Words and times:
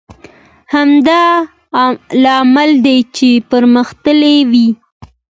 همدا 0.73 1.23
لامل 2.23 2.71
دی 2.85 2.97
چې 3.15 3.29
پرمختللی 3.49 4.37
وي. 4.51 4.67